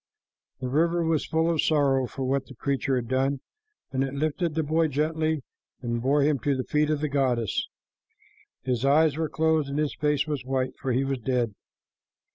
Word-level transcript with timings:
The 0.61 0.67
river 0.67 1.05
was 1.05 1.27
full 1.27 1.47
of 1.47 1.61
sorrow 1.61 2.07
for 2.07 2.23
what 2.23 2.47
the 2.47 2.55
creature 2.55 2.95
had 2.95 3.07
done, 3.07 3.39
and 3.91 4.03
it 4.03 4.15
lifted 4.15 4.55
the 4.55 4.63
boy 4.63 4.87
gently 4.87 5.43
and 5.81 6.01
bore 6.01 6.23
him 6.23 6.39
to 6.39 6.57
the 6.57 6.63
feet 6.63 6.89
of 6.89 7.01
the 7.01 7.07
goddess. 7.07 7.67
His 8.63 8.83
eyes 8.83 9.15
were 9.15 9.29
closed 9.29 9.69
and 9.69 9.77
his 9.77 9.93
face 9.93 10.25
was 10.25 10.43
white, 10.43 10.73
for 10.79 10.91
he 10.91 11.03
was 11.03 11.19
dead. 11.19 11.53